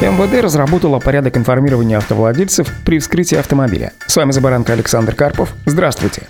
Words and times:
МВД 0.00 0.44
разработала 0.44 1.00
порядок 1.00 1.36
информирования 1.36 1.98
автовладельцев 1.98 2.72
при 2.84 3.00
вскрытии 3.00 3.36
автомобиля. 3.36 3.92
С 4.06 4.16
вами 4.16 4.30
Забаранка 4.30 4.72
Александр 4.72 5.12
Карпов. 5.14 5.52
Здравствуйте. 5.66 6.28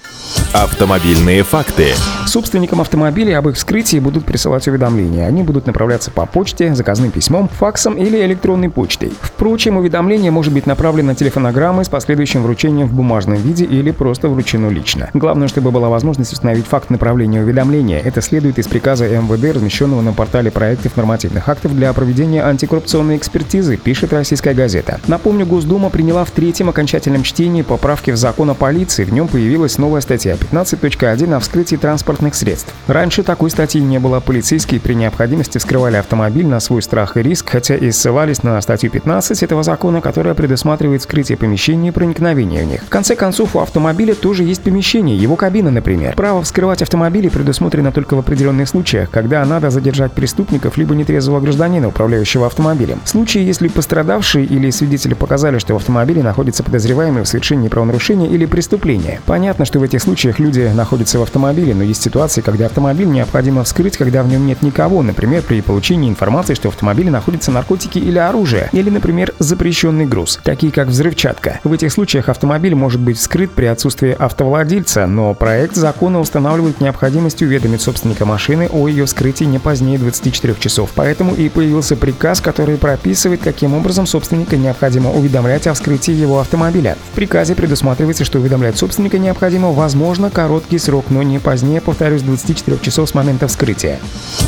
Автомобильные 0.52 1.42
факты. 1.42 1.92
Собственникам 2.26 2.80
автомобилей 2.80 3.32
об 3.32 3.48
их 3.48 3.56
вскрытии 3.56 3.98
будут 3.98 4.24
присылать 4.24 4.66
уведомления. 4.68 5.26
Они 5.26 5.42
будут 5.42 5.66
направляться 5.66 6.10
по 6.10 6.26
почте, 6.26 6.74
заказным 6.74 7.10
письмом, 7.10 7.48
факсом 7.48 7.94
или 7.94 8.18
электронной 8.24 8.70
почтой. 8.70 9.12
Впрочем, 9.20 9.76
уведомление 9.76 10.30
может 10.30 10.52
быть 10.52 10.66
направлено 10.66 11.14
телефонограммой 11.14 11.84
с 11.84 11.88
последующим 11.88 12.42
вручением 12.42 12.88
в 12.88 12.94
бумажном 12.94 13.36
виде 13.36 13.64
или 13.64 13.90
просто 13.90 14.28
вручено 14.28 14.68
лично. 14.68 15.10
Главное, 15.12 15.48
чтобы 15.48 15.70
была 15.70 15.88
возможность 15.88 16.32
установить 16.32 16.66
факт 16.66 16.90
направления 16.90 17.42
уведомления. 17.42 18.00
Это 18.00 18.22
следует 18.22 18.58
из 18.58 18.66
приказа 18.66 19.06
МВД, 19.06 19.54
размещенного 19.54 20.00
на 20.00 20.12
портале 20.12 20.50
проектов 20.50 20.96
нормативных 20.96 21.48
актов 21.48 21.74
для 21.74 21.92
проведения 21.92 22.42
антикоррупционной 22.42 23.16
экспертизы, 23.16 23.57
пишет 23.62 24.12
российская 24.12 24.54
газета. 24.54 25.00
Напомню, 25.06 25.46
Госдума 25.46 25.90
приняла 25.90 26.24
в 26.24 26.30
третьем 26.30 26.68
окончательном 26.68 27.22
чтении 27.22 27.62
поправки 27.62 28.10
в 28.10 28.16
закон 28.16 28.50
о 28.50 28.54
полиции. 28.54 29.04
В 29.04 29.12
нем 29.12 29.28
появилась 29.28 29.78
новая 29.78 30.00
статья 30.00 30.34
15.1 30.34 31.34
о 31.34 31.40
вскрытии 31.40 31.76
транспортных 31.76 32.34
средств. 32.34 32.72
Раньше 32.86 33.22
такой 33.22 33.50
статьи 33.50 33.80
не 33.80 33.98
было. 33.98 34.20
Полицейские 34.20 34.80
при 34.80 34.94
необходимости 34.94 35.58
вскрывали 35.58 35.96
автомобиль 35.96 36.46
на 36.46 36.60
свой 36.60 36.82
страх 36.82 37.16
и 37.16 37.22
риск, 37.22 37.50
хотя 37.50 37.76
и 37.76 37.90
ссылались 37.90 38.42
на 38.42 38.60
статью 38.60 38.90
15 38.90 39.42
этого 39.42 39.62
закона, 39.62 40.00
которая 40.00 40.34
предусматривает 40.34 41.00
вскрытие 41.00 41.38
помещений 41.38 41.88
и 41.88 41.92
проникновение 41.92 42.64
в 42.64 42.66
них. 42.66 42.82
В 42.82 42.88
конце 42.88 43.16
концов, 43.16 43.56
у 43.56 43.60
автомобиля 43.60 44.14
тоже 44.14 44.44
есть 44.44 44.62
помещение, 44.62 45.16
его 45.16 45.36
кабина, 45.36 45.70
например. 45.70 46.14
Право 46.14 46.42
вскрывать 46.42 46.82
автомобили 46.82 47.28
предусмотрено 47.28 47.92
только 47.92 48.14
в 48.14 48.18
определенных 48.20 48.68
случаях, 48.68 49.10
когда 49.10 49.44
надо 49.44 49.70
задержать 49.70 50.12
преступников 50.12 50.76
либо 50.76 50.94
нетрезвого 50.94 51.40
гражданина, 51.40 51.88
управляющего 51.88 52.46
автомобилем. 52.46 53.00
В 53.04 53.08
случае, 53.08 53.47
если 53.48 53.68
пострадавшие 53.68 54.44
или 54.44 54.70
свидетели 54.70 55.14
показали, 55.14 55.58
что 55.58 55.72
в 55.72 55.76
автомобиле 55.76 56.22
находится 56.22 56.62
подозреваемый 56.62 57.22
в 57.22 57.28
совершении 57.28 57.68
правонарушения 57.68 58.28
или 58.28 58.44
преступления. 58.44 59.20
Понятно, 59.26 59.64
что 59.64 59.80
в 59.80 59.82
этих 59.82 60.02
случаях 60.02 60.38
люди 60.38 60.70
находятся 60.74 61.18
в 61.18 61.22
автомобиле, 61.22 61.74
но 61.74 61.82
есть 61.82 62.02
ситуации, 62.02 62.42
когда 62.42 62.66
автомобиль 62.66 63.08
необходимо 63.08 63.64
вскрыть, 63.64 63.96
когда 63.96 64.22
в 64.22 64.28
нем 64.28 64.46
нет 64.46 64.62
никого, 64.62 65.02
например, 65.02 65.42
при 65.42 65.62
получении 65.62 66.10
информации, 66.10 66.54
что 66.54 66.70
в 66.70 66.74
автомобиле 66.74 67.10
находятся 67.10 67.50
наркотики 67.50 67.98
или 67.98 68.18
оружие, 68.18 68.68
или, 68.72 68.90
например, 68.90 69.32
запрещенный 69.38 70.06
груз, 70.06 70.38
такие 70.44 70.70
как 70.70 70.88
взрывчатка. 70.88 71.60
В 71.64 71.72
этих 71.72 71.90
случаях 71.90 72.28
автомобиль 72.28 72.74
может 72.74 73.00
быть 73.00 73.18
вскрыт 73.18 73.50
при 73.50 73.64
отсутствии 73.64 74.14
автовладельца, 74.18 75.06
но 75.06 75.32
проект 75.32 75.74
закона 75.74 76.20
устанавливает 76.20 76.80
необходимость 76.80 77.40
уведомить 77.42 77.80
собственника 77.80 78.26
машины 78.26 78.68
о 78.70 78.88
ее 78.88 79.06
вскрытии 79.06 79.44
не 79.44 79.58
позднее 79.58 79.98
24 79.98 80.54
часов. 80.58 80.90
Поэтому 80.94 81.34
и 81.34 81.48
появился 81.48 81.96
приказ, 81.96 82.40
который 82.40 82.76
прописывает, 82.76 83.37
каким 83.38 83.74
образом 83.74 84.06
собственника 84.06 84.56
необходимо 84.56 85.10
уведомлять 85.12 85.66
о 85.66 85.74
вскрытии 85.74 86.12
его 86.12 86.40
автомобиля. 86.40 86.96
В 87.12 87.14
приказе 87.14 87.54
предусматривается, 87.54 88.24
что 88.24 88.38
уведомлять 88.38 88.76
собственника 88.76 89.18
необходимо 89.18 89.72
возможно 89.72 90.08
можно 90.08 90.30
короткий 90.30 90.78
срок, 90.78 91.04
но 91.10 91.22
не 91.22 91.38
позднее, 91.38 91.82
повторюсь, 91.82 92.22
24 92.22 92.78
часов 92.80 93.10
с 93.10 93.14
момента 93.14 93.46
вскрытия. 93.46 93.98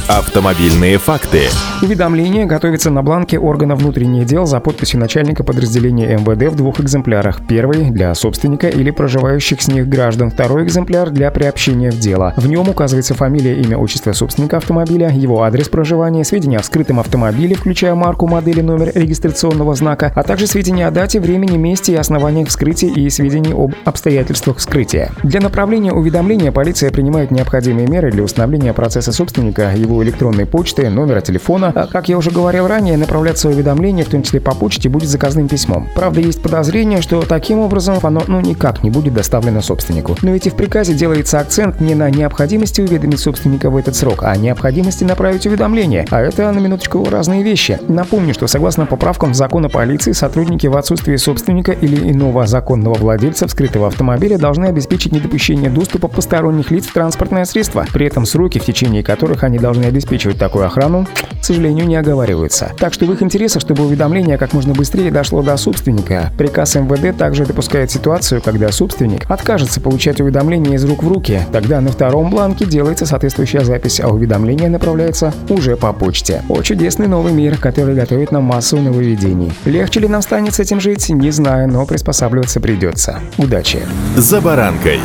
Автомобильные 0.08 0.96
факты. 0.96 1.42
Уведомление 1.82 2.46
готовится 2.46 2.88
на 2.90 3.02
бланке 3.02 3.38
органа 3.38 3.76
внутренних 3.76 4.24
дел 4.24 4.46
за 4.46 4.58
подписью 4.58 5.00
начальника 5.00 5.44
подразделения 5.44 6.16
МВД 6.16 6.50
в 6.50 6.56
двух 6.56 6.80
экземплярах. 6.80 7.46
Первый– 7.46 7.90
для 7.90 8.14
собственника 8.14 8.68
или 8.68 8.90
проживающих 8.90 9.60
с 9.60 9.68
них 9.68 9.86
граждан. 9.86 10.30
Второй 10.30 10.64
экземпляр– 10.64 11.10
для 11.10 11.30
приобщения 11.30 11.90
в 11.90 11.98
дело. 11.98 12.32
В 12.38 12.48
нем 12.48 12.68
указывается 12.70 13.12
фамилия, 13.12 13.60
имя, 13.60 13.76
отчество 13.76 14.14
собственника 14.14 14.56
автомобиля, 14.56 15.10
его 15.10 15.42
адрес 15.42 15.68
проживания, 15.68 16.24
сведения 16.24 16.56
о 16.56 16.62
вскрытом 16.62 17.00
автомобиле, 17.00 17.54
включая 17.54 17.94
марку, 17.94 18.26
модель 18.26 18.60
и 18.60 18.62
номер 18.62 18.79
регистрационного 18.84 19.74
знака, 19.74 20.12
а 20.14 20.22
также 20.22 20.46
сведения 20.46 20.86
о 20.86 20.90
дате, 20.90 21.20
времени, 21.20 21.56
месте 21.56 21.92
и 21.92 21.96
основаниях 21.96 22.48
вскрытия 22.48 22.92
и 22.92 23.08
сведений 23.10 23.52
об 23.52 23.74
обстоятельствах 23.84 24.58
вскрытия. 24.58 25.10
Для 25.22 25.40
направления 25.40 25.92
уведомления 25.92 26.52
полиция 26.52 26.90
принимает 26.90 27.30
необходимые 27.30 27.86
меры 27.86 28.10
для 28.10 28.22
установления 28.22 28.72
процесса 28.72 29.12
собственника, 29.12 29.72
его 29.74 30.02
электронной 30.02 30.46
почты, 30.46 30.88
номера 30.88 31.20
телефона. 31.20 31.72
А, 31.74 31.86
как 31.86 32.08
я 32.08 32.18
уже 32.18 32.30
говорил 32.30 32.66
ранее, 32.66 32.96
направляться 32.96 33.48
уведомление, 33.48 34.04
в 34.04 34.08
том 34.08 34.22
числе 34.22 34.40
по 34.40 34.54
почте, 34.54 34.88
будет 34.88 35.08
заказным 35.08 35.48
письмом. 35.48 35.88
Правда, 35.94 36.20
есть 36.20 36.42
подозрение, 36.42 37.02
что 37.02 37.22
таким 37.22 37.58
образом 37.58 37.98
оно 38.02 38.22
ну 38.26 38.40
никак 38.40 38.82
не 38.82 38.90
будет 38.90 39.14
доставлено 39.14 39.60
собственнику. 39.60 40.16
Но 40.22 40.30
ведь 40.30 40.46
и 40.46 40.50
в 40.50 40.54
приказе 40.54 40.94
делается 40.94 41.40
акцент 41.40 41.80
не 41.80 41.94
на 41.94 42.10
необходимости 42.10 42.80
уведомить 42.80 43.20
собственника 43.20 43.70
в 43.70 43.76
этот 43.76 43.96
срок, 43.96 44.22
а 44.22 44.36
необходимости 44.36 45.04
направить 45.04 45.46
уведомление. 45.46 46.06
А 46.10 46.20
это, 46.20 46.50
на 46.52 46.58
минуточку, 46.58 47.04
разные 47.10 47.42
вещи. 47.42 47.78
Напомню, 47.88 48.34
что 48.34 48.46
согласно 48.46 48.59
поправкам 48.60 49.34
закона 49.34 49.68
полиции, 49.68 50.12
сотрудники 50.12 50.66
в 50.66 50.76
отсутствии 50.76 51.16
собственника 51.16 51.72
или 51.72 52.10
иного 52.10 52.46
законного 52.46 52.94
владельца 52.94 53.46
вскрытого 53.46 53.86
автомобиля 53.86 54.38
должны 54.38 54.66
обеспечить 54.66 55.12
недопущение 55.12 55.70
доступа 55.70 56.08
посторонних 56.08 56.70
лиц 56.70 56.86
в 56.86 56.92
транспортное 56.92 57.44
средство. 57.44 57.86
При 57.92 58.06
этом 58.06 58.26
сроки, 58.26 58.58
в 58.58 58.64
течение 58.64 59.02
которых 59.02 59.44
они 59.44 59.58
должны 59.58 59.84
обеспечивать 59.84 60.38
такую 60.38 60.66
охрану, 60.66 61.06
к 61.40 61.44
сожалению, 61.44 61.86
не 61.86 61.96
оговариваются. 61.96 62.72
Так 62.78 62.92
что 62.92 63.06
в 63.06 63.12
их 63.12 63.22
интересах, 63.22 63.62
чтобы 63.62 63.84
уведомление 63.84 64.36
как 64.38 64.52
можно 64.52 64.74
быстрее 64.74 65.10
дошло 65.10 65.42
до 65.42 65.56
собственника. 65.56 66.30
Приказ 66.36 66.74
МВД 66.74 67.16
также 67.16 67.46
допускает 67.46 67.90
ситуацию, 67.90 68.42
когда 68.42 68.70
собственник 68.70 69.30
откажется 69.30 69.80
получать 69.80 70.20
уведомление 70.20 70.74
из 70.74 70.84
рук 70.84 71.02
в 71.02 71.08
руки. 71.08 71.40
Тогда 71.52 71.80
на 71.80 71.90
втором 71.90 72.30
бланке 72.30 72.66
делается 72.66 73.06
соответствующая 73.06 73.64
запись, 73.64 74.00
а 74.00 74.08
уведомление 74.08 74.68
направляется 74.68 75.32
уже 75.48 75.76
по 75.76 75.92
почте. 75.92 76.42
О 76.48 76.62
чудесный 76.62 77.08
новый 77.08 77.32
мир, 77.32 77.56
который 77.56 77.94
готовит 77.94 78.32
нам 78.32 78.44
массу 78.50 78.78
нововведений. 78.78 79.52
Легче 79.64 80.00
ли 80.00 80.08
нам 80.08 80.22
станет 80.22 80.54
с 80.54 80.60
этим 80.60 80.80
жить, 80.80 81.08
не 81.08 81.30
знаю, 81.30 81.68
но 81.68 81.86
приспосабливаться 81.86 82.60
придется. 82.60 83.20
Удачи! 83.38 83.78
За 84.16 84.40
баранкой. 84.40 84.98